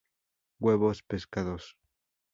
[0.59, 1.63] Huevos, pescados.